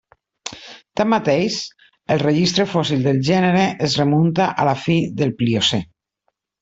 Tanmateix, 1.01 1.57
el 2.15 2.21
registre 2.23 2.65
fòssil 2.71 3.05
del 3.09 3.21
gènere 3.29 3.67
es 3.89 3.99
remunta 4.01 4.49
a 4.65 4.67
la 4.71 4.75
fi 4.87 4.97
del 5.21 5.35
Pliocè. 5.43 5.81